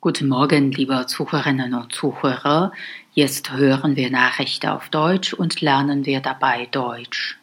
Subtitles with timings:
[0.00, 2.70] Guten Morgen, liebe Zuhörerinnen und Zuhörer.
[3.14, 7.36] Jetzt hören wir Nachrichten auf Deutsch und lernen wir dabei Deutsch.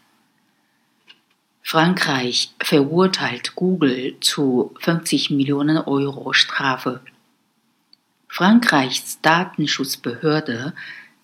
[1.61, 7.01] Frankreich verurteilt Google zu 50 Millionen Euro Strafe.
[8.29, 10.73] Frankreichs Datenschutzbehörde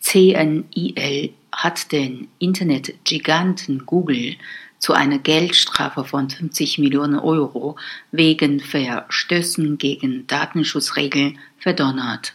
[0.01, 4.35] CNIL hat den Internetgiganten Google
[4.81, 7.77] zu einer Geldstrafe von 50 Millionen Euro
[8.11, 12.33] wegen Verstößen gegen Datenschutzregeln verdonnert.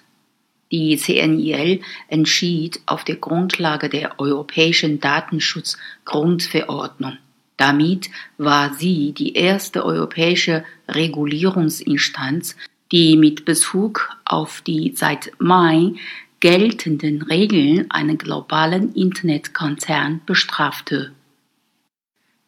[0.72, 7.18] Die CNIL entschied auf der Grundlage der Europäischen Datenschutzgrundverordnung.
[7.56, 12.56] Damit war sie die erste europäische Regulierungsinstanz,
[12.92, 15.94] die mit Bezug auf die seit Mai
[16.38, 21.15] geltenden Regeln einen globalen Internetkonzern bestrafte.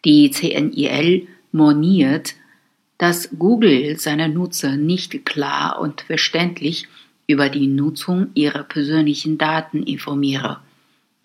[0.04, 2.34] Die CNIL moniert,
[2.98, 6.86] dass Google seine Nutzer nicht klar und verständlich
[7.26, 10.60] über die Nutzung ihrer persönlichen Daten informiere.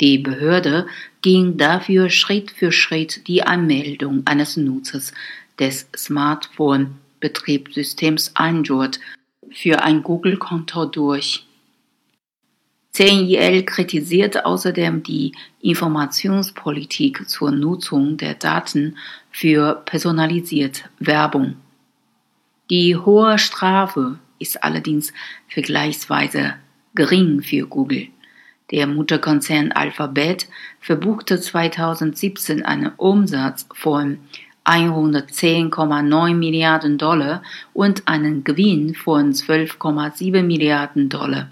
[0.01, 0.87] Die Behörde
[1.21, 5.13] ging dafür Schritt für Schritt die Anmeldung eines Nutzers
[5.59, 8.99] des Smartphone-Betriebssystems Android
[9.51, 11.45] für ein Google-Konto durch.
[12.95, 18.97] CNIL kritisiert außerdem die Informationspolitik zur Nutzung der Daten
[19.31, 21.55] für personalisierte Werbung.
[22.69, 25.11] Die hohe Strafe ist allerdings
[25.47, 26.53] vergleichsweise
[26.93, 28.09] gering für Google.
[28.69, 30.47] Der Mutterkonzern Alphabet
[30.79, 34.19] verbuchte 2017 einen Umsatz von
[34.65, 37.41] 110,9 Milliarden Dollar
[37.73, 41.49] und einen Gewinn von 12,7 Milliarden Dollar.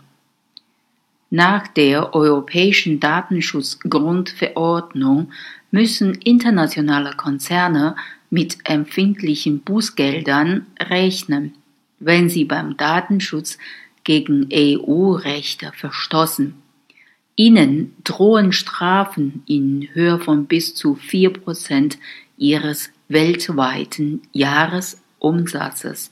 [1.34, 5.32] Nach der Europäischen Datenschutzgrundverordnung
[5.72, 7.96] müssen internationale Konzerne
[8.30, 11.54] mit empfindlichen Bußgeldern rechnen,
[12.00, 13.58] wenn sie beim Datenschutz
[14.04, 16.54] gegen EU-Rechte verstoßen.
[17.38, 21.98] Ihnen drohen Strafen in Höhe von bis zu vier Prozent
[22.36, 26.12] ihres weltweiten Jahresumsatzes.